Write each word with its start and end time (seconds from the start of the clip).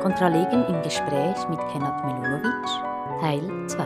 Kontralegen 0.00 0.64
im 0.64 0.80
Gespräch 0.82 1.46
mit 1.50 1.60
Kenat 1.68 2.06
Milunovic, 2.06 2.64
Teil 3.20 3.68
2. 3.68 3.84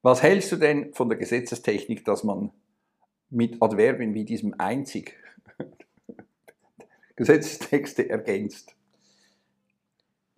Was 0.00 0.22
hältst 0.22 0.50
du 0.52 0.56
denn 0.56 0.94
von 0.94 1.10
der 1.10 1.18
Gesetzestechnik, 1.18 2.06
dass 2.06 2.24
man 2.24 2.52
mit 3.28 3.60
Adverbien 3.60 4.14
wie 4.14 4.24
diesem 4.24 4.54
einzig 4.58 5.18
Gesetzestexte 7.16 8.08
ergänzt? 8.08 8.74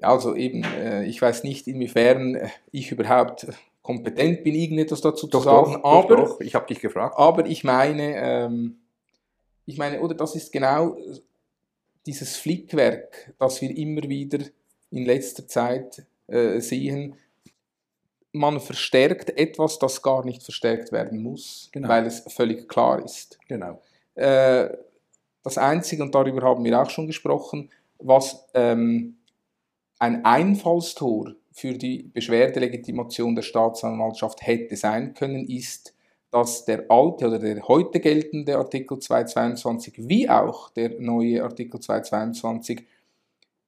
Also 0.00 0.34
eben, 0.34 0.64
äh, 0.64 1.04
ich 1.04 1.22
weiß 1.22 1.44
nicht, 1.44 1.68
inwiefern 1.68 2.50
ich 2.72 2.90
überhaupt 2.90 3.46
kompetent 3.82 4.42
bin, 4.42 4.56
irgendetwas 4.56 5.00
dazu 5.00 5.28
Doch, 5.28 5.38
zu 5.38 5.44
sagen, 5.44 5.74
doch, 5.74 5.84
aber, 5.84 6.16
doch, 6.16 6.28
doch. 6.30 6.40
ich 6.40 6.56
habe 6.56 6.66
dich 6.66 6.80
gefragt. 6.80 7.14
aber 7.16 7.46
ich 7.46 7.62
meine, 7.62 8.16
ähm, 8.16 8.81
ich 9.66 9.78
meine, 9.78 10.00
oder 10.00 10.14
das 10.14 10.34
ist 10.34 10.52
genau 10.52 10.96
dieses 12.06 12.36
Flickwerk, 12.36 13.32
das 13.38 13.60
wir 13.60 13.76
immer 13.76 14.02
wieder 14.02 14.38
in 14.90 15.04
letzter 15.04 15.46
Zeit 15.46 16.04
äh, 16.26 16.60
sehen. 16.60 17.14
Man 18.32 18.60
verstärkt 18.60 19.30
etwas, 19.38 19.78
das 19.78 20.02
gar 20.02 20.24
nicht 20.24 20.42
verstärkt 20.42 20.90
werden 20.90 21.22
muss, 21.22 21.68
Genau. 21.72 21.88
weil 21.88 22.06
es 22.06 22.20
völlig 22.28 22.68
klar 22.68 23.04
ist. 23.04 23.38
Genau. 23.46 23.80
Äh, 24.14 24.70
das 25.42 25.58
Einzige, 25.58 26.02
und 26.02 26.14
darüber 26.14 26.42
haben 26.42 26.64
wir 26.64 26.80
auch 26.80 26.90
schon 26.90 27.06
gesprochen, 27.06 27.70
was 27.98 28.46
ähm, 28.54 29.16
ein 29.98 30.24
Einfallstor 30.24 31.34
für 31.52 31.74
die 31.74 32.04
Beschwerdelegitimation 32.04 33.34
der 33.34 33.42
Staatsanwaltschaft 33.42 34.44
hätte 34.46 34.76
sein 34.76 35.14
können, 35.14 35.46
ist, 35.48 35.94
dass 36.32 36.64
der 36.64 36.90
alte 36.90 37.28
oder 37.28 37.38
der 37.38 37.62
heute 37.68 38.00
geltende 38.00 38.56
Artikel 38.56 38.98
222 38.98 40.08
wie 40.08 40.28
auch 40.28 40.70
der 40.70 40.98
neue 40.98 41.44
Artikel 41.44 41.78
222 41.78 42.84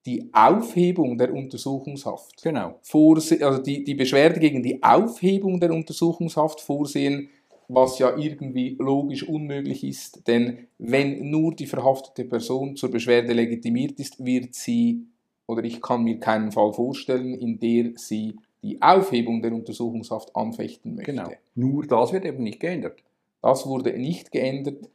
die 0.07 0.31
Aufhebung 0.33 1.17
der 1.19 1.33
Untersuchungshaft 1.33 2.43
Genau. 2.43 2.79
vorse 2.83 3.45
also 3.47 3.63
die, 3.63 3.85
die 3.85 3.95
Beschwerde 3.95 4.41
gegen 4.41 4.63
die 4.63 4.83
Aufhebung 4.83 5.61
der 5.61 5.73
Untersuchungshaft 5.73 6.61
vorsehen, 6.61 7.29
was 7.69 7.99
ja 7.99 8.17
irgendwie 8.17 8.77
logisch 8.79 9.27
unmöglich 9.29 9.85
ist, 9.85 10.27
denn 10.27 10.69
wenn 10.79 11.31
nur 11.31 11.55
die 11.55 11.67
verhaftete 11.67 12.25
Person 12.25 12.77
zur 12.77 12.91
Beschwerde 12.91 13.33
legitimiert 13.33 13.99
ist, 14.01 14.25
wird 14.25 14.55
sie, 14.55 15.07
oder 15.47 15.65
ich 15.65 15.81
kann 15.81 16.05
mir 16.05 16.19
keinen 16.19 16.53
Fall 16.53 16.73
vorstellen, 16.73 17.35
in 17.35 17.59
der 17.59 17.93
sie 17.97 18.37
die 18.65 18.81
Aufhebung 18.81 19.43
der 19.43 19.53
Untersuchungshaft 19.53 20.35
anfechten 20.35 20.97
möchte. 20.97 21.13
Genau. 21.13 21.31
Nur 21.55 21.87
das 21.87 22.15
wird 22.15 22.25
eben 22.25 22.43
nicht 22.43 22.61
geändert. 22.61 23.05
Das 23.43 23.67
wurde 23.67 23.93
nicht 23.93 24.33
geändert. 24.33 24.89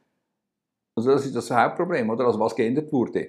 Also 0.96 1.10
das 1.12 1.24
ist 1.24 1.36
das 1.36 1.52
Hauptproblem, 1.52 2.10
oder? 2.10 2.26
Also 2.26 2.40
was 2.40 2.56
geändert 2.56 2.92
wurde, 2.92 3.28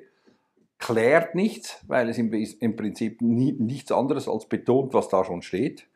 klärt 0.80 1.36
nichts, 1.36 1.80
weil 1.88 2.09
es 2.09 2.17
im, 2.17 2.34
im 2.34 2.75
Prinzip 2.75 3.22
nie, 3.22 3.52
nichts 3.53 3.92
anderes 3.92 4.28
als 4.28 4.47
betont, 4.47 4.95
was 4.95 5.09
da 5.09 5.23
schon 5.23 5.44
steht. 5.44 5.88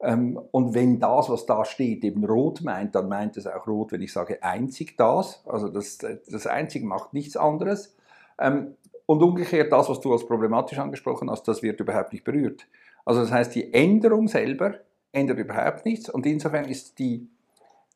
Ähm, 0.00 0.40
und 0.52 0.72
wenn 0.72 1.00
das, 1.00 1.28
was 1.28 1.44
da 1.46 1.64
steht, 1.64 2.04
eben 2.04 2.24
rot 2.24 2.62
meint, 2.62 2.94
dann 2.94 3.08
meint 3.08 3.36
es 3.36 3.48
auch 3.48 3.66
rot, 3.66 3.90
wenn 3.90 4.02
ich 4.02 4.12
sage 4.12 4.40
einzig 4.42 4.96
das. 4.96 5.44
Also 5.46 5.68
das, 5.68 5.98
das 5.98 6.46
einzig 6.46 6.84
macht 6.84 7.12
nichts 7.12 7.36
anderes. 7.36 7.96
Ähm, 8.38 8.76
und 9.04 9.20
umgekehrt 9.20 9.72
das, 9.72 9.88
was 9.88 9.98
du 9.98 10.12
als 10.12 10.24
problematisch 10.24 10.78
angesprochen 10.78 11.28
hast, 11.28 11.48
das 11.48 11.60
wird 11.60 11.80
überhaupt 11.80 12.12
nicht 12.12 12.22
berührt. 12.22 12.68
Also 13.04 13.22
das 13.22 13.30
heißt, 13.30 13.54
die 13.54 13.72
Änderung 13.72 14.28
selber 14.28 14.74
ändert 15.12 15.38
überhaupt 15.38 15.84
nichts. 15.84 16.08
Und 16.08 16.26
insofern 16.26 16.66
ist 16.66 16.98
die 16.98 17.28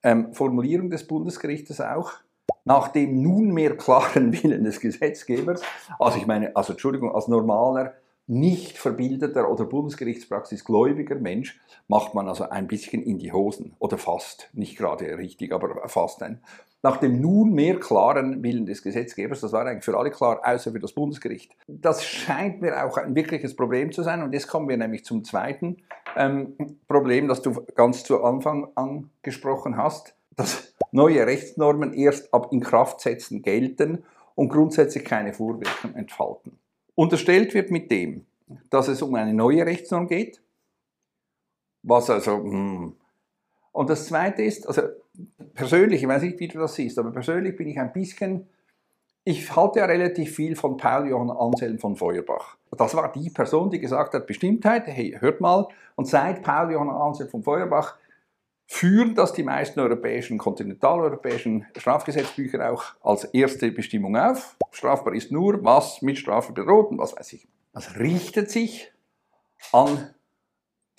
ähm, 0.03 0.33
Formulierung 0.33 0.91
des 0.91 1.07
Bundesgerichtes 1.07 1.81
auch 1.81 2.13
nach 2.65 2.89
dem 2.89 3.23
nunmehr 3.23 3.77
klaren 3.77 4.33
Willen 4.43 4.65
des 4.65 4.81
Gesetzgebers, 4.81 5.63
also 5.99 6.19
ich 6.19 6.27
meine, 6.27 6.55
also 6.57 6.73
Entschuldigung, 6.73 7.15
als 7.15 7.29
normaler, 7.29 7.95
nicht 8.27 8.79
verbildeter 8.79 9.51
oder 9.51 9.65
Bundesgerichtspraxis 9.65 10.65
gläubiger 10.65 11.17
Mensch 11.17 11.61
macht 11.89 12.15
man 12.15 12.29
also 12.29 12.49
ein 12.49 12.67
bisschen 12.67 13.03
in 13.03 13.19
die 13.19 13.33
Hosen 13.33 13.75
oder 13.79 13.99
fast, 13.99 14.49
nicht 14.55 14.79
gerade 14.79 15.19
richtig, 15.19 15.53
aber 15.53 15.89
fast 15.89 16.23
ein. 16.23 16.41
Nach 16.83 16.99
dem 16.99 17.21
nunmehr 17.21 17.81
klaren 17.81 18.43
Willen 18.43 18.67
des 18.67 18.83
Gesetzgebers, 18.83 19.41
das 19.41 19.53
war 19.53 19.67
eigentlich 19.67 19.85
für 19.85 19.97
alle 19.97 20.11
klar, 20.11 20.41
außer 20.45 20.73
für 20.73 20.79
das 20.79 20.93
Bundesgericht. 20.93 21.57
Das 21.67 22.05
scheint 22.05 22.61
mir 22.61 22.85
auch 22.85 22.97
ein 22.97 23.15
wirkliches 23.15 23.57
Problem 23.57 23.93
zu 23.93 24.03
sein 24.03 24.23
und 24.23 24.33
jetzt 24.33 24.49
kommen 24.49 24.69
wir 24.69 24.77
nämlich 24.77 25.05
zum 25.05 25.25
zweiten 25.25 25.79
ähm, 26.17 26.57
Problem, 26.89 27.29
das 27.29 27.43
du 27.43 27.65
ganz 27.75 28.05
zu 28.05 28.23
Anfang 28.23 28.69
angesprochen 28.75 29.77
hast, 29.77 30.15
dass 30.37 30.75
neue 30.93 31.27
Rechtsnormen 31.27 31.93
erst 31.93 32.33
ab 32.33 32.53
Inkraftsetzen 32.53 33.43
gelten 33.43 34.05
und 34.35 34.49
grundsätzlich 34.49 35.05
keine 35.05 35.33
Vorwirkung 35.33 35.95
entfalten. 35.95 36.59
Unterstellt 36.95 37.55
wird 37.55 37.71
mit 37.71 37.91
dem, 37.91 38.27
dass 38.71 38.89
es 38.89 39.03
um 39.03 39.15
eine 39.15 39.35
neue 39.35 39.65
Rechtsnorm 39.67 40.07
geht, 40.07 40.41
was 41.83 42.09
also, 42.09 42.37
hm. 42.37 42.95
und 43.73 43.91
das 43.91 44.07
zweite 44.07 44.43
ist, 44.43 44.67
also 44.67 44.83
persönlich, 45.55 46.03
ich 46.03 46.09
weiß 46.09 46.23
nicht, 46.23 46.41
wie 46.41 46.49
du 46.49 46.59
das 46.59 46.75
siehst, 46.75 46.99
aber 46.99 47.11
persönlich 47.11 47.57
bin 47.57 47.69
ich 47.69 47.79
ein 47.79 47.93
bisschen, 47.93 48.49
ich 49.25 49.55
halte 49.57 49.79
ja 49.79 49.87
relativ 49.87 50.35
viel 50.35 50.55
von 50.55 50.77
Paul 50.77 51.09
Johann 51.09 51.31
Anselm 51.31 51.79
von 51.79 51.97
Feuerbach. 51.97 52.59
Das 52.77 52.95
war 52.95 53.11
die 53.11 53.31
Person, 53.31 53.71
die 53.71 53.81
gesagt 53.81 54.13
hat, 54.15 54.27
Bestimmtheit, 54.27 54.87
hey, 54.87 55.17
hört 55.19 55.41
mal, 55.41 55.67
und 55.97 56.07
seit 56.07 56.43
Paul 56.43 56.73
Johann 56.73 56.91
Anselm 56.91 57.31
von 57.31 57.43
Feuerbach 57.43 57.97
führen 58.67 59.15
das 59.15 59.33
die 59.33 59.43
meisten 59.43 59.81
europäischen, 59.81 60.39
kontinentaleuropäischen 60.39 61.67
Strafgesetzbücher 61.77 62.73
auch 62.73 62.85
als 63.03 63.25
erste 63.25 63.71
Bestimmung 63.71 64.17
auf. 64.17 64.57
Strafbar 64.71 65.15
ist 65.15 65.31
nur, 65.31 65.65
was 65.65 66.03
mit 66.03 66.19
Strafe 66.19 66.53
bedroht 66.53 66.91
und 66.91 66.99
was 66.99 67.17
weiß 67.17 67.33
ich. 67.35 67.47
Das 67.73 67.99
richtet 67.99 68.51
sich 68.51 68.93
an 69.73 70.15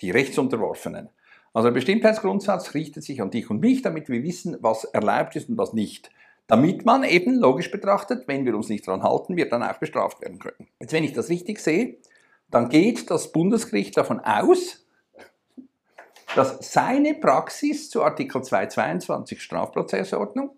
die 0.00 0.10
Rechtsunterworfenen. 0.10 1.08
Also 1.52 1.68
der 1.68 1.74
Bestimmtheitsgrundsatz 1.74 2.74
richtet 2.74 3.02
sich 3.02 3.22
an 3.22 3.30
dich 3.30 3.48
und 3.48 3.60
mich, 3.60 3.82
damit 3.82 4.08
wir 4.08 4.22
wissen, 4.22 4.58
was 4.60 4.84
erlaubt 4.84 5.36
ist 5.36 5.48
und 5.48 5.56
was 5.56 5.72
nicht. 5.72 6.10
Damit 6.46 6.84
man 6.84 7.02
eben 7.02 7.34
logisch 7.34 7.70
betrachtet, 7.70 8.28
wenn 8.28 8.44
wir 8.44 8.54
uns 8.54 8.68
nicht 8.68 8.86
daran 8.86 9.02
halten, 9.02 9.36
wir 9.36 9.48
dann 9.48 9.62
auch 9.62 9.78
bestraft 9.78 10.20
werden 10.20 10.38
können. 10.38 10.68
Jetzt, 10.78 10.92
wenn 10.92 11.02
ich 11.02 11.12
das 11.12 11.28
richtig 11.28 11.58
sehe, 11.58 11.96
dann 12.50 12.68
geht 12.68 13.10
das 13.10 13.32
Bundesgericht 13.32 13.96
davon 13.96 14.20
aus, 14.20 14.85
dass 16.36 16.72
seine 16.72 17.14
Praxis 17.14 17.90
zu 17.90 18.02
Artikel 18.02 18.42
222 18.42 19.40
Strafprozessordnung 19.40 20.50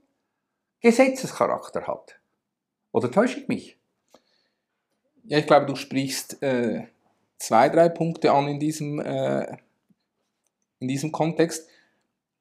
Gesetzescharakter 0.81 1.87
hat. 1.87 2.19
Oder 2.93 3.11
täusche 3.11 3.41
ich 3.41 3.49
mich? 3.49 3.77
Ja, 5.25 5.39
ich 5.39 5.47
glaube, 5.47 5.67
du 5.67 5.77
sprichst 5.77 6.43
äh, 6.43 6.85
zwei, 7.39 7.69
drei 7.69 7.89
Punkte 7.89 8.33
an 8.33 8.49
in 8.49 8.59
diesem, 8.59 9.01
äh, 9.01 9.57
in 10.81 10.89
diesem 10.89 11.13
Kontext. 11.13 11.69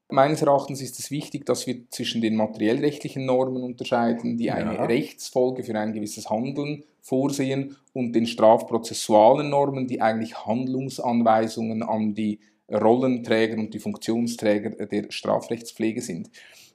Meines 0.09 0.41
Erachtens 0.41 0.81
ist 0.81 0.99
es 0.99 1.11
wichtig, 1.11 1.45
dass 1.45 1.67
wir 1.67 1.89
zwischen 1.89 2.21
den 2.21 2.35
materiellrechtlichen 2.37 3.25
Normen 3.25 3.63
unterscheiden, 3.63 4.37
die 4.37 4.51
eine 4.51 4.75
Ja. 4.75 4.85
Rechtsfolge 4.85 5.63
für 5.63 5.77
ein 5.77 5.93
gewisses 5.93 6.29
Handeln 6.29 6.85
vorsehen, 7.01 7.77
und 7.93 8.13
den 8.13 8.27
strafprozessualen 8.27 9.49
Normen, 9.49 9.87
die 9.87 10.01
eigentlich 10.01 10.45
Handlungsanweisungen 10.45 11.81
an 11.81 12.13
die 12.13 12.39
Rollenträger 12.71 13.57
und 13.57 13.73
die 13.73 13.79
Funktionsträger 13.79 14.85
der 14.85 15.11
Strafrechtspflege 15.11 16.01
sind. 16.01 16.29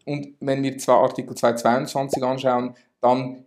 Und 0.04 0.34
wenn 0.40 0.62
wir 0.62 0.78
zwar 0.78 1.02
Artikel 1.02 1.36
222 1.36 2.22
anschauen, 2.22 2.74
dann 3.00 3.44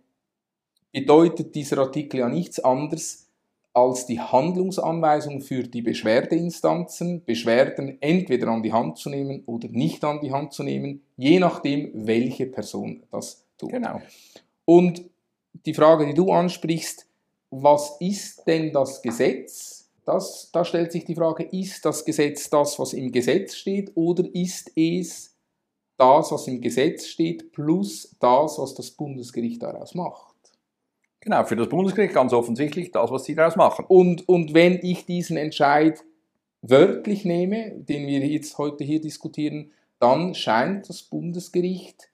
bedeutet 0.92 1.54
dieser 1.54 1.78
Artikel 1.78 2.20
ja 2.20 2.28
nichts 2.28 2.60
anderes 2.60 3.26
als 3.76 4.06
die 4.06 4.18
Handlungsanweisung 4.18 5.42
für 5.42 5.64
die 5.64 5.82
Beschwerdeinstanzen, 5.82 7.22
Beschwerden 7.26 7.98
entweder 8.00 8.48
an 8.48 8.62
die 8.62 8.72
Hand 8.72 8.96
zu 8.96 9.10
nehmen 9.10 9.42
oder 9.44 9.68
nicht 9.68 10.02
an 10.02 10.20
die 10.22 10.32
Hand 10.32 10.54
zu 10.54 10.62
nehmen, 10.62 11.02
je 11.18 11.38
nachdem, 11.38 11.90
welche 11.92 12.46
Person 12.46 13.02
das 13.10 13.44
tut. 13.58 13.72
Genau. 13.72 14.00
Und 14.64 15.04
die 15.66 15.74
Frage, 15.74 16.06
die 16.06 16.14
du 16.14 16.32
ansprichst, 16.32 17.06
was 17.50 17.96
ist 18.00 18.46
denn 18.46 18.72
das 18.72 19.02
Gesetz? 19.02 19.85
Das, 20.06 20.50
da 20.52 20.64
stellt 20.64 20.92
sich 20.92 21.04
die 21.04 21.16
Frage, 21.16 21.42
ist 21.42 21.84
das 21.84 22.04
Gesetz 22.04 22.48
das, 22.48 22.78
was 22.78 22.92
im 22.92 23.10
Gesetz 23.10 23.56
steht, 23.56 23.90
oder 23.96 24.24
ist 24.34 24.70
es 24.76 25.36
das, 25.96 26.30
was 26.30 26.46
im 26.46 26.60
Gesetz 26.60 27.06
steht, 27.06 27.50
plus 27.52 28.16
das, 28.20 28.56
was 28.58 28.74
das 28.74 28.92
Bundesgericht 28.92 29.62
daraus 29.62 29.94
macht? 29.94 30.36
Genau, 31.20 31.44
für 31.44 31.56
das 31.56 31.68
Bundesgericht 31.68 32.14
ganz 32.14 32.32
offensichtlich 32.32 32.92
das, 32.92 33.10
was 33.10 33.24
sie 33.24 33.34
daraus 33.34 33.56
machen. 33.56 33.84
Und, 33.88 34.28
und 34.28 34.54
wenn 34.54 34.78
ich 34.80 35.06
diesen 35.06 35.36
Entscheid 35.36 36.04
wörtlich 36.62 37.24
nehme, 37.24 37.72
den 37.72 38.06
wir 38.06 38.24
jetzt 38.24 38.58
heute 38.58 38.84
hier 38.84 39.00
diskutieren, 39.00 39.72
dann 39.98 40.36
scheint 40.36 40.88
das 40.88 41.02
Bundesgericht 41.02 42.10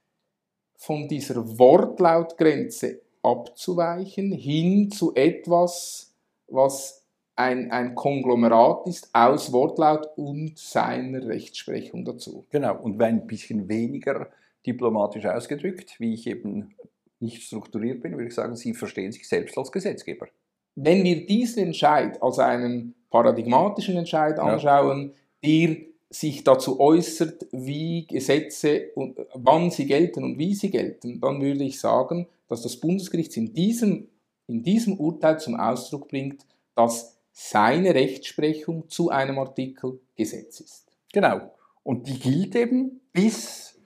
von 0.77 1.09
dieser 1.09 1.59
Wortlautgrenze 1.59 3.03
abzuweichen, 3.23 4.33
hin 4.33 4.91
zu 4.91 5.15
etwas, 5.15 6.15
was 6.47 7.02
ein, 7.37 7.71
ein 7.71 7.95
Konglomerat 7.95 8.87
ist 8.87 9.09
aus 9.13 9.53
Wortlaut 9.53 10.07
und 10.17 10.59
seiner 10.59 11.27
Rechtsprechung 11.27 12.05
dazu. 12.05 12.47
Genau, 12.51 12.81
und 12.83 13.01
ein 13.03 13.27
bisschen 13.27 13.69
weniger 13.69 14.29
diplomatisch 14.67 15.27
ausgedrückt, 15.27 15.99
wie 15.99 16.15
ich 16.15 16.27
eben 16.27 16.75
nicht 17.21 17.43
strukturiert 17.43 18.03
bin, 18.03 18.13
würde 18.13 18.29
ich 18.29 18.35
sagen, 18.35 18.57
Sie 18.57 18.75
verstehen 18.75 19.13
sich 19.13 19.29
selbst 19.29 19.57
als 19.57 19.73
Gesetzgeber. 19.73 20.27
Wenn 20.75 21.05
wir 21.05 21.27
diesen 21.27 21.65
Entscheid 21.65 22.21
als 22.23 22.39
einen 22.39 22.95
paradigmatischen 23.11 23.97
Entscheid 23.97 24.39
anschauen, 24.39 25.13
ja. 25.43 25.49
der 25.49 25.77
sich 26.11 26.45
dazu 26.45 26.79
äußert, 26.79 27.47
wie 27.53 28.07
Gesetze 28.07 28.91
und 28.95 29.19
wann 29.35 29.71
sie 29.71 29.87
gelten 29.87 30.25
und 30.25 30.39
wie 30.39 30.55
sie 30.55 30.71
gelten, 30.71 31.21
dann 31.21 31.41
würde 31.41 31.65
ich 31.65 31.81
sagen, 31.81 32.29
dass 32.49 32.63
das 32.63 32.77
Bundesgericht 32.77 33.35
in 33.37 33.55
diesem, 33.55 34.09
in 34.47 34.63
diesem 34.63 34.99
Urteil 34.99 35.41
zum 35.41 35.59
Ausdruck 35.59 36.09
bringt, 36.09 36.45
dass 36.75 37.17
seine 37.33 37.95
Rechtsprechung 37.95 38.89
zu 38.89 39.11
einem 39.11 39.39
Artikel 39.39 40.01
Gesetz 40.15 40.61
ist. 40.61 40.93
Genau. 41.13 41.53
Und 41.83 42.07
die 42.07 42.19
gilt 42.19 42.55
eben 42.55 43.01
bis 43.13 43.81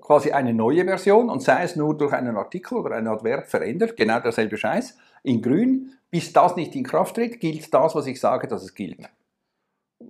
quasi 0.00 0.32
eine 0.32 0.52
neue 0.52 0.84
Version 0.84 1.30
und 1.30 1.40
sei 1.40 1.62
es 1.62 1.76
nur 1.76 1.96
durch 1.96 2.12
einen 2.12 2.36
Artikel 2.36 2.78
oder 2.78 2.96
ein 2.96 3.06
Adverb 3.06 3.46
verändert, 3.46 3.96
genau 3.96 4.18
derselbe 4.20 4.56
Scheiß, 4.56 4.96
in 5.22 5.40
grün, 5.40 5.92
bis 6.10 6.32
das 6.32 6.56
nicht 6.56 6.74
in 6.74 6.84
Kraft 6.84 7.14
tritt, 7.16 7.40
gilt 7.40 7.72
das, 7.72 7.94
was 7.94 8.06
ich 8.06 8.18
sage, 8.18 8.48
dass 8.48 8.64
es 8.64 8.74
gilt. 8.74 8.98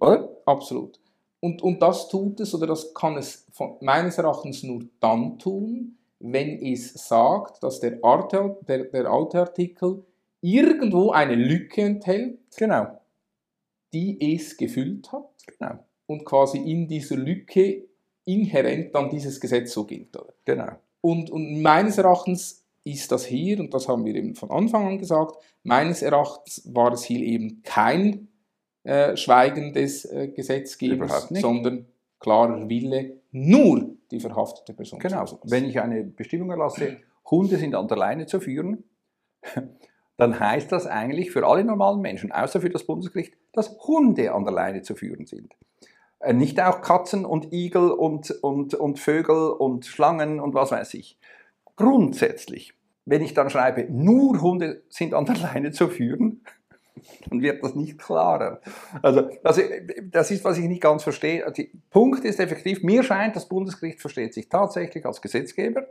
Oder? 0.01 0.29
Absolut. 0.47 0.99
Und, 1.41 1.63
und 1.63 1.83
das 1.83 2.09
tut 2.09 2.41
es 2.41 2.55
oder 2.55 2.67
das 2.67 2.95
kann 2.95 3.19
es 3.19 3.47
von, 3.53 3.77
meines 3.81 4.17
Erachtens 4.17 4.63
nur 4.63 4.85
dann 5.01 5.39
tun, 5.39 5.99
wenn 6.19 6.63
es 6.63 6.95
sagt, 6.95 7.63
dass 7.63 7.81
der, 7.81 7.99
Arte, 8.03 8.57
der, 8.67 8.85
der 8.85 9.07
alte 9.07 9.41
Artikel 9.41 10.05
irgendwo 10.45 11.11
eine 11.11 11.35
Lücke 11.35 11.81
enthält, 11.81 12.39
genau. 12.57 13.01
die 13.95 14.35
es 14.35 14.59
gefüllt 14.59 15.11
hat 15.11 15.31
genau. 15.47 15.79
und 16.05 16.27
quasi 16.27 16.59
in 16.59 16.87
dieser 16.87 17.17
Lücke 17.17 17.87
inhärent 18.27 18.95
dann 18.95 19.09
dieses 19.09 19.41
Gesetz 19.41 19.73
so 19.73 19.85
gilt. 19.85 20.15
Oder? 20.15 20.35
Genau. 20.45 20.69
Und, 21.01 21.31
und 21.31 21.63
meines 21.63 21.97
Erachtens 21.97 22.63
ist 22.85 23.11
das 23.11 23.25
hier, 23.25 23.59
und 23.59 23.73
das 23.73 23.89
haben 23.89 24.05
wir 24.05 24.15
eben 24.15 24.35
von 24.35 24.51
Anfang 24.51 24.87
an 24.87 24.99
gesagt, 24.99 25.37
meines 25.63 26.03
Erachtens 26.03 26.63
war 26.75 26.93
es 26.93 27.05
hier 27.05 27.21
eben 27.21 27.63
kein 27.63 28.29
äh, 28.83 29.17
Schweigen 29.17 29.73
des 29.73 30.05
äh, 30.05 30.29
Gesetzgebers, 30.29 31.29
sondern 31.31 31.87
klarer 32.21 32.69
Wille, 32.69 33.23
nur 33.33 33.97
die 34.11 34.21
verhaftete 34.21 34.75
Person. 34.75 34.99
Genau. 34.99 35.25
Wenn 35.45 35.65
ich 35.65 35.81
eine 35.81 36.05
Bestimmung 36.05 36.51
erlasse, 36.51 36.99
Hunde 37.31 37.57
sind 37.57 37.75
an 37.75 37.89
der 37.89 37.97
Leine 37.97 38.27
zu 38.27 38.41
führen, 38.41 38.85
dann 40.17 40.39
heißt 40.39 40.71
das 40.71 40.87
eigentlich 40.87 41.31
für 41.31 41.47
alle 41.47 41.65
normalen 41.65 42.01
Menschen, 42.01 42.33
außer 42.33 42.61
für 42.61 42.71
das 42.71 42.85
Bundesgericht, 42.85 43.35
dass 43.53 43.77
Hunde 43.87 44.33
an 44.33 44.45
der 44.45 44.53
Leine 44.53 44.83
zu 44.83 44.95
führen 44.95 45.27
sind. 45.27 45.55
Äh, 46.21 46.33
nicht 46.33 46.61
auch 46.61 46.81
Katzen 46.81 47.25
und 47.25 47.53
Igel 47.53 47.91
und, 47.91 48.31
und, 48.43 48.75
und 48.75 48.99
Vögel 48.99 49.51
und 49.51 49.87
Schlangen 49.87 50.41
und 50.41 50.55
was 50.55 50.71
weiß 50.71 50.95
ich. 50.95 51.19
Grundsätzlich, 51.77 52.75
wenn 53.05 53.23
ich 53.23 53.35
dann 53.35 53.51
schreibe, 53.51 53.87
nur 53.91 54.41
Hunde 54.41 54.83
sind 54.89 55.15
an 55.15 55.27
der 55.27 55.37
Leine 55.37 55.73
zu 55.73 55.89
führen, 55.89 56.43
dann 57.29 57.43
wird 57.43 57.63
das 57.63 57.75
nicht 57.75 57.99
klarer. 57.99 58.61
Also, 59.03 59.29
also 59.43 59.63
das 60.11 60.31
ist, 60.31 60.45
was 60.45 60.59
ich 60.59 60.67
nicht 60.67 60.83
ganz 60.83 61.03
verstehe. 61.03 61.45
Also, 61.45 61.63
Punkt 61.91 62.25
ist 62.25 62.39
effektiv, 62.39 62.83
mir 62.83 63.03
scheint, 63.03 63.35
das 63.35 63.49
Bundesgericht 63.49 64.01
versteht 64.01 64.33
sich 64.33 64.49
tatsächlich 64.49 65.05
als 65.05 65.21
Gesetzgeber. 65.21 65.89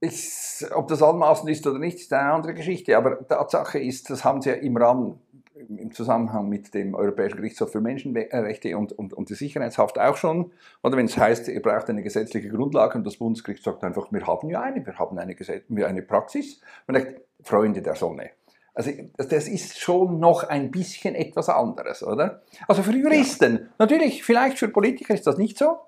Ich, 0.00 0.64
ob 0.74 0.88
das 0.88 1.02
anmaßend 1.02 1.50
ist 1.50 1.66
oder 1.66 1.78
nicht, 1.78 1.98
ist 1.98 2.12
eine 2.12 2.32
andere 2.32 2.54
Geschichte. 2.54 2.96
Aber 2.96 3.26
Tatsache 3.26 3.78
ist, 3.78 4.08
das 4.08 4.24
haben 4.24 4.40
sie 4.40 4.50
ja 4.50 4.56
im 4.56 4.76
Rahmen 4.76 5.20
im 5.68 5.92
Zusammenhang 5.92 6.48
mit 6.48 6.74
dem 6.74 6.94
Europäischen 6.94 7.36
Gerichtshof 7.36 7.72
für 7.72 7.80
Menschenrechte 7.80 8.76
und, 8.76 8.92
und, 8.92 9.12
und 9.12 9.28
die 9.28 9.34
Sicherheitshaft 9.34 9.98
auch 9.98 10.16
schon. 10.16 10.52
Oder 10.82 10.96
wenn 10.96 11.06
es 11.06 11.16
heißt, 11.16 11.48
ihr 11.48 11.60
braucht 11.62 11.90
eine 11.90 12.02
gesetzliche 12.02 12.48
Grundlage 12.48 12.96
und 12.96 13.06
das 13.06 13.16
Bundesgericht 13.16 13.62
sagt 13.62 13.84
einfach, 13.84 14.10
wir 14.10 14.26
haben 14.26 14.48
ja 14.48 14.62
eine, 14.62 14.84
wir 14.84 14.98
haben 14.98 15.18
eine, 15.18 15.34
Gesetz 15.34 15.64
eine 15.70 16.02
Praxis. 16.02 16.60
Man 16.86 17.00
sagt, 17.00 17.20
Freunde 17.42 17.82
der 17.82 17.94
Sonne. 17.94 18.30
Also 18.74 18.92
das 19.16 19.48
ist 19.48 19.78
schon 19.78 20.20
noch 20.20 20.44
ein 20.44 20.70
bisschen 20.70 21.14
etwas 21.14 21.48
anderes, 21.48 22.02
oder? 22.02 22.42
Also 22.68 22.82
für 22.82 22.92
Juristen, 22.92 23.56
ja. 23.56 23.66
natürlich, 23.78 24.22
vielleicht 24.22 24.58
für 24.58 24.68
Politiker 24.68 25.12
ist 25.12 25.26
das 25.26 25.38
nicht 25.38 25.58
so, 25.58 25.78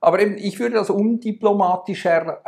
aber 0.00 0.20
eben, 0.20 0.36
ich 0.36 0.58
würde 0.58 0.76
das 0.76 0.90
undiplomatischer 0.90 2.42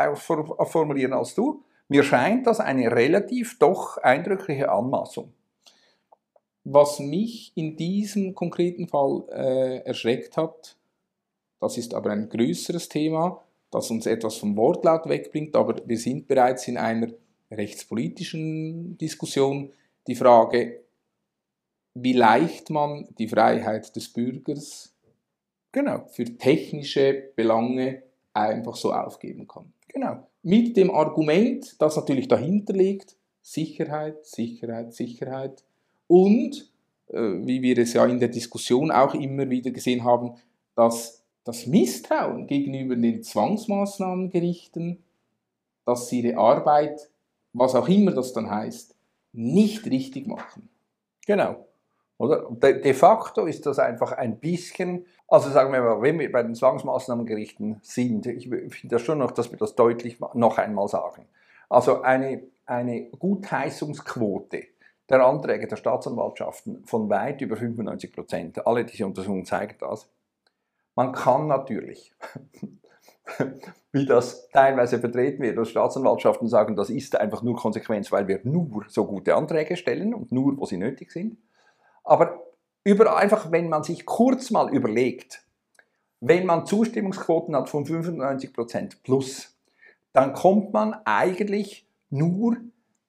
formulieren 0.64 1.12
als 1.12 1.34
du. 1.34 1.64
Mir 1.88 2.02
scheint 2.02 2.46
das 2.46 2.60
eine 2.60 2.90
relativ 2.90 3.58
doch 3.58 3.96
eindrückliche 3.98 4.70
Anmaßung. 4.70 5.32
Was 6.64 6.98
mich 6.98 7.52
in 7.54 7.76
diesem 7.76 8.34
konkreten 8.34 8.88
Fall 8.88 9.24
äh, 9.30 9.78
erschreckt 9.86 10.36
hat, 10.36 10.76
das 11.60 11.78
ist 11.78 11.94
aber 11.94 12.10
ein 12.10 12.28
größeres 12.28 12.88
Thema, 12.88 13.42
das 13.70 13.90
uns 13.90 14.06
etwas 14.06 14.36
vom 14.36 14.56
Wortlaut 14.56 15.08
wegbringt, 15.08 15.56
aber 15.56 15.76
wir 15.86 15.98
sind 15.98 16.28
bereits 16.28 16.68
in 16.68 16.76
einer 16.76 17.08
rechtspolitischen 17.50 18.98
Diskussion. 18.98 19.72
Die 20.06 20.14
Frage, 20.14 20.82
wie 21.94 22.12
leicht 22.12 22.70
man 22.70 23.08
die 23.18 23.28
Freiheit 23.28 23.94
des 23.96 24.12
Bürgers 24.12 24.94
genau. 25.78 26.04
für 26.08 26.24
technische 26.24 27.30
Belange 27.36 28.02
einfach 28.34 28.76
so 28.76 28.92
aufgeben 28.92 29.46
kann. 29.46 29.72
Genau. 29.88 30.26
Mit 30.42 30.76
dem 30.76 30.90
Argument, 30.90 31.80
das 31.80 31.96
natürlich 31.96 32.28
dahinter 32.28 32.72
liegt, 32.72 33.16
Sicherheit, 33.42 34.26
Sicherheit, 34.26 34.92
Sicherheit 34.92 35.64
und, 36.06 36.70
äh, 37.08 37.18
wie 37.18 37.62
wir 37.62 37.78
es 37.78 37.92
ja 37.92 38.04
in 38.06 38.18
der 38.18 38.28
Diskussion 38.28 38.90
auch 38.90 39.14
immer 39.14 39.48
wieder 39.48 39.70
gesehen 39.70 40.04
haben, 40.04 40.34
dass 40.74 41.22
das 41.44 41.66
Misstrauen 41.66 42.46
gegenüber 42.46 42.94
den 42.96 43.22
Zwangsmaßnahmengerichten, 43.22 45.02
dass 45.86 46.08
sie 46.08 46.20
ihre 46.20 46.36
Arbeit, 46.36 47.08
was 47.52 47.74
auch 47.74 47.88
immer 47.88 48.12
das 48.12 48.32
dann 48.32 48.50
heißt, 48.50 48.94
nicht 49.32 49.86
richtig 49.86 50.26
machen. 50.26 50.68
Genau. 51.26 51.67
Oder? 52.18 52.48
De, 52.50 52.80
de, 52.80 52.94
facto 52.94 53.46
ist 53.46 53.64
das 53.64 53.78
einfach 53.78 54.12
ein 54.12 54.38
bisschen, 54.38 55.06
also 55.28 55.50
sagen 55.50 55.72
wir 55.72 55.80
mal, 55.80 56.02
wenn 56.02 56.18
wir 56.18 56.30
bei 56.30 56.42
den 56.42 56.54
Zwangsmaßnahmengerichten 56.54 57.78
sind, 57.82 58.26
ich 58.26 58.48
finde 58.48 58.88
das 58.88 59.02
schon 59.02 59.18
noch, 59.18 59.30
dass 59.30 59.50
wir 59.50 59.58
das 59.58 59.76
deutlich 59.76 60.18
noch 60.34 60.58
einmal 60.58 60.88
sagen. 60.88 61.26
Also 61.68 62.02
eine, 62.02 62.42
eine 62.66 63.10
Gutheißungsquote 63.10 64.64
der 65.08 65.24
Anträge 65.24 65.66
der 65.66 65.76
Staatsanwaltschaften 65.76 66.84
von 66.84 67.08
weit 67.08 67.40
über 67.40 67.56
95 67.56 68.12
Prozent. 68.12 68.66
Alle 68.66 68.84
diese 68.84 69.06
Untersuchungen 69.06 69.44
zeigen 69.44 69.76
das. 69.80 70.10
Man 70.94 71.12
kann 71.12 71.46
natürlich, 71.46 72.12
wie 73.92 74.04
das 74.04 74.48
teilweise 74.50 74.98
vertreten 74.98 75.42
wird, 75.42 75.56
dass 75.56 75.70
Staatsanwaltschaften 75.70 76.48
sagen, 76.48 76.74
das 76.74 76.90
ist 76.90 77.16
einfach 77.16 77.42
nur 77.42 77.56
Konsequenz, 77.56 78.10
weil 78.10 78.26
wir 78.26 78.40
nur 78.42 78.84
so 78.88 79.06
gute 79.06 79.36
Anträge 79.36 79.76
stellen 79.76 80.12
und 80.12 80.32
nur, 80.32 80.58
wo 80.58 80.66
sie 80.66 80.76
nötig 80.76 81.12
sind. 81.12 81.38
Aber 82.08 82.46
über, 82.84 83.16
einfach, 83.16 83.52
wenn 83.52 83.68
man 83.68 83.82
sich 83.82 84.06
kurz 84.06 84.50
mal 84.50 84.74
überlegt, 84.74 85.44
wenn 86.20 86.46
man 86.46 86.66
Zustimmungsquoten 86.66 87.54
hat 87.54 87.68
von 87.68 87.84
95 87.84 88.52
Prozent 88.52 89.02
plus, 89.02 89.56
dann 90.12 90.32
kommt 90.32 90.72
man 90.72 90.94
eigentlich 91.04 91.86
nur 92.10 92.56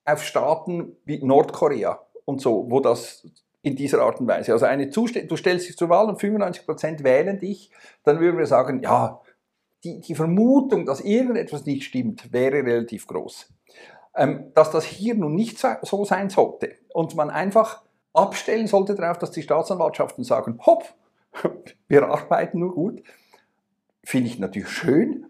auf 0.05 0.23
Staaten 0.23 0.97
wie 1.05 1.23
Nordkorea 1.23 1.99
und 2.25 2.41
so, 2.41 2.69
wo 2.69 2.81
das 2.81 3.25
in 3.61 3.75
dieser 3.75 4.01
Art 4.01 4.19
und 4.19 4.27
Weise, 4.27 4.53
also 4.53 4.65
eine 4.65 4.87
du 4.87 5.07
stellst 5.07 5.67
dich 5.67 5.77
zur 5.77 5.89
Wahl 5.89 6.07
und 6.07 6.19
95% 6.19 7.03
wählen 7.03 7.39
dich, 7.39 7.71
dann 8.03 8.19
würden 8.19 8.37
wir 8.37 8.45
sagen, 8.45 8.81
ja, 8.81 9.21
die, 9.83 9.99
die 10.01 10.15
Vermutung, 10.15 10.85
dass 10.85 11.01
irgendetwas 11.01 11.65
nicht 11.65 11.83
stimmt, 11.83 12.31
wäre 12.31 12.63
relativ 12.65 13.07
groß. 13.07 13.49
Ähm, 14.15 14.51
dass 14.55 14.71
das 14.71 14.83
hier 14.83 15.15
nun 15.15 15.35
nicht 15.35 15.57
so 15.57 16.05
sein 16.05 16.29
sollte 16.29 16.75
und 16.93 17.15
man 17.15 17.29
einfach 17.29 17.83
abstellen 18.13 18.67
sollte 18.67 18.95
darauf, 18.95 19.17
dass 19.17 19.31
die 19.31 19.43
Staatsanwaltschaften 19.43 20.23
sagen, 20.23 20.59
hopp, 20.65 20.93
wir 21.87 22.07
arbeiten 22.07 22.59
nur 22.59 22.73
gut, 22.73 23.03
finde 24.03 24.29
ich 24.29 24.39
natürlich 24.39 24.69
schön, 24.69 25.27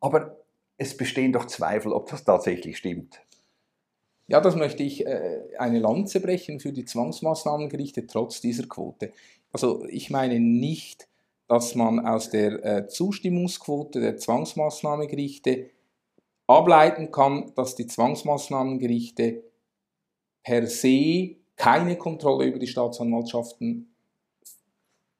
aber 0.00 0.36
es 0.78 0.96
bestehen 0.96 1.32
doch 1.32 1.46
Zweifel, 1.46 1.92
ob 1.92 2.08
das 2.08 2.24
tatsächlich 2.24 2.78
stimmt. 2.78 3.20
Ja, 4.28 4.40
das 4.40 4.54
möchte 4.54 4.84
ich 4.84 5.04
äh, 5.04 5.40
eine 5.58 5.80
Lanze 5.80 6.20
brechen 6.20 6.60
für 6.60 6.72
die 6.72 6.84
Zwangsmaßnahmengerichte 6.84 8.06
trotz 8.06 8.40
dieser 8.40 8.66
Quote. 8.66 9.12
Also 9.52 9.84
ich 9.88 10.08
meine 10.10 10.38
nicht, 10.38 11.08
dass 11.48 11.74
man 11.74 12.06
aus 12.06 12.30
der 12.30 12.64
äh, 12.64 12.86
Zustimmungsquote 12.86 14.00
der 14.00 14.16
Zwangsmaßnahmengerichte 14.18 15.70
ableiten 16.46 17.10
kann, 17.10 17.52
dass 17.56 17.74
die 17.74 17.88
Zwangsmaßnahmengerichte 17.88 19.42
per 20.44 20.66
se 20.68 21.39
keine 21.60 21.96
Kontrolle 21.96 22.46
über 22.46 22.58
die 22.58 22.66
Staatsanwaltschaften 22.66 23.94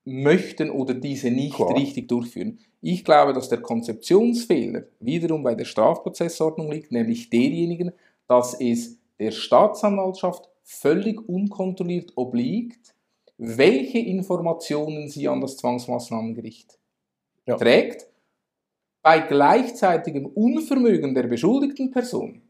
möchten 0.05 0.71
oder 0.71 0.95
diese 0.95 1.31
nicht 1.31 1.57
Klar. 1.57 1.77
richtig 1.77 2.09
durchführen. 2.09 2.61
Ich 2.81 3.05
glaube, 3.05 3.35
dass 3.35 3.51
der 3.51 3.61
Konzeptionsfehler 3.61 4.85
wiederum 5.01 5.43
bei 5.43 5.55
der 5.55 5.67
Strafprozessordnung 5.67 6.73
liegt, 6.73 6.93
nämlich 6.93 7.29
derjenigen, 7.29 7.93
dass 8.27 8.59
es 8.59 8.97
der 9.19 9.33
Staatsanwaltschaft 9.33 10.49
völlig 10.63 11.21
unkontrolliert 11.29 12.13
obliegt, 12.17 12.95
welche 13.37 13.99
Informationen 13.99 15.11
sie 15.11 15.29
an 15.29 15.43
das 15.43 15.59
Zwangsmaßnahmengericht 15.59 16.79
ja. 17.45 17.59
trägt, 17.59 18.07
bei 19.03 19.21
gleichzeitigem 19.21 20.25
Unvermögen 20.25 21.15
der 21.15 21.25
beschuldigten 21.25 21.91
Person 21.91 22.41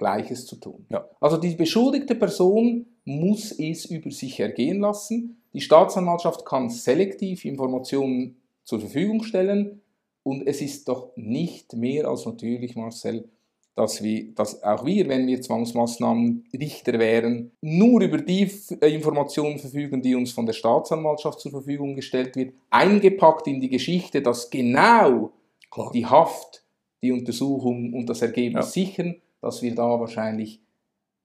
Gleiches 0.00 0.46
zu 0.46 0.56
tun. 0.56 0.80
Ja. 0.88 1.00
Also 1.20 1.36
die 1.36 1.54
beschuldigte 1.54 2.14
Person 2.16 2.86
muss 3.04 3.52
es 3.52 3.84
über 3.84 4.10
sich 4.10 4.40
ergehen 4.40 4.80
lassen. 4.80 5.36
Die 5.52 5.60
Staatsanwaltschaft 5.60 6.44
kann 6.44 6.70
selektiv 6.70 7.44
Informationen 7.44 8.36
zur 8.64 8.80
Verfügung 8.80 9.22
stellen 9.22 9.80
und 10.22 10.46
es 10.46 10.60
ist 10.60 10.88
doch 10.88 11.10
nicht 11.16 11.72
mehr 11.74 12.08
als 12.08 12.26
natürlich, 12.26 12.76
Marcel, 12.76 13.28
dass, 13.74 14.02
wir, 14.02 14.34
dass 14.34 14.62
auch 14.62 14.84
wir, 14.84 15.08
wenn 15.08 15.26
wir 15.26 15.40
Zwangsmaßnahmenrichter 15.40 16.98
wären, 16.98 17.52
nur 17.60 18.00
über 18.02 18.18
die 18.18 18.50
äh, 18.80 18.94
Informationen 18.94 19.58
verfügen, 19.58 20.02
die 20.02 20.14
uns 20.14 20.32
von 20.32 20.46
der 20.46 20.52
Staatsanwaltschaft 20.52 21.40
zur 21.40 21.52
Verfügung 21.52 21.94
gestellt 21.94 22.36
wird, 22.36 22.52
eingepackt 22.70 23.46
in 23.46 23.60
die 23.60 23.68
Geschichte, 23.70 24.22
dass 24.22 24.50
genau 24.50 25.30
Klar. 25.70 25.90
die 25.92 26.06
Haft, 26.06 26.64
die 27.02 27.12
Untersuchung 27.12 27.94
und 27.94 28.06
das 28.06 28.22
Ergebnis 28.22 28.66
Ja. 28.66 28.70
sichern, 28.72 29.16
dass 29.40 29.62
wir 29.62 29.74
da 29.74 29.98
wahrscheinlich 30.00 30.62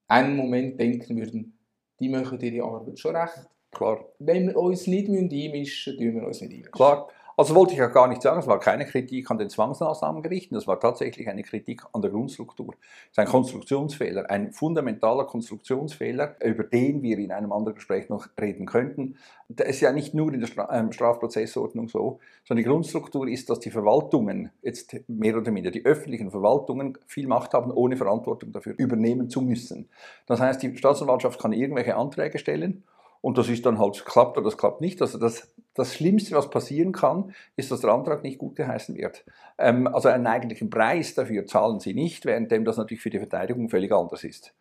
einen 0.07 0.35
Moment 0.35 0.79
denken 0.79 1.17
würden, 1.17 1.57
die 1.99 2.09
machen 2.09 2.39
ihre 2.39 2.65
Arbeit 2.65 2.99
schon 2.99 3.15
recht. 3.15 3.49
Klar. 3.71 4.05
Wenn 4.19 4.47
wir 4.47 4.57
uns 4.57 4.87
nicht 4.87 5.09
einmischen 5.09 5.51
müssen, 5.51 5.97
tun 5.97 6.15
wir 6.15 6.27
uns 6.27 6.41
nicht 6.41 6.51
einmischen. 6.51 6.71
Klar. 6.71 7.07
Also 7.37 7.53
wollte 7.53 7.73
ich 7.73 7.79
ja 7.79 7.87
gar 7.87 8.07
nicht 8.07 8.21
sagen, 8.21 8.39
es 8.39 8.47
war 8.47 8.59
keine 8.59 8.85
Kritik 8.85 9.29
an 9.29 9.37
den 9.37 9.49
Zwangsmaßnahmengerichten, 9.49 10.55
es 10.57 10.67
war 10.67 10.79
tatsächlich 10.79 11.27
eine 11.27 11.43
Kritik 11.43 11.83
an 11.91 12.01
der 12.01 12.11
Grundstruktur. 12.11 12.75
Es 13.05 13.11
ist 13.11 13.19
ein 13.19 13.27
Konstruktionsfehler, 13.27 14.29
ein 14.29 14.53
fundamentaler 14.53 15.25
Konstruktionsfehler, 15.25 16.37
über 16.45 16.63
den 16.63 17.01
wir 17.01 17.17
in 17.17 17.33
einem 17.33 17.51
anderen 17.51 17.75
Gespräch 17.75 18.07
noch 18.07 18.27
reden 18.39 18.65
könnten. 18.65 19.17
Das 19.49 19.67
ist 19.67 19.81
ja 19.81 19.91
nicht 19.91 20.13
nur 20.13 20.33
in 20.33 20.39
der 20.39 20.69
ähm, 20.71 20.93
Strafprozessordnung 20.93 21.89
so, 21.89 22.19
sondern 22.45 22.63
die 22.63 22.69
Grundstruktur 22.69 23.27
ist, 23.27 23.49
dass 23.49 23.59
die 23.59 23.71
Verwaltungen, 23.71 24.51
jetzt 24.61 24.95
mehr 25.09 25.37
oder 25.37 25.51
minder 25.51 25.71
die 25.71 25.85
öffentlichen 25.85 26.31
Verwaltungen, 26.31 26.97
viel 27.05 27.27
Macht 27.27 27.53
haben, 27.53 27.69
ohne 27.71 27.97
Verantwortung 27.97 28.53
dafür 28.53 28.75
übernehmen 28.77 29.29
zu 29.29 29.41
müssen. 29.41 29.89
Das 30.25 30.39
heißt, 30.39 30.63
die 30.63 30.77
Staatsanwaltschaft 30.77 31.41
kann 31.41 31.51
irgendwelche 31.51 31.97
Anträge 31.97 32.39
stellen 32.39 32.85
und 33.25 33.39
das 33.39 33.49
ist 33.49 33.65
dann 33.65 33.79
halt, 33.79 34.05
klappt 34.05 34.37
oder 34.37 34.45
das 34.45 34.55
klappt 34.55 34.81
nicht. 34.81 35.01
Also 35.01 35.17
das, 35.17 35.51
das 35.73 35.95
Schlimmste, 35.95 36.35
was 36.35 36.51
passieren 36.51 36.91
kann, 36.91 37.33
ist, 37.55 37.71
dass 37.71 37.81
der 37.81 37.89
Antrag 37.89 38.21
nicht 38.21 38.37
gut 38.37 38.55
geheißen 38.55 38.95
wird. 38.95 39.25
Ähm, 39.57 39.87
also 39.87 40.09
einen 40.09 40.27
eigentlichen 40.27 40.69
Preis 40.69 41.15
dafür 41.15 41.47
zahlen 41.47 41.79
sie 41.79 41.95
nicht, 41.95 42.25
währenddem 42.25 42.65
das 42.65 42.77
natürlich 42.77 43.01
für 43.01 43.09
die 43.09 43.17
Verteidigung 43.17 43.67
völlig 43.67 43.91
anders 43.91 44.23
ist. 44.23 44.53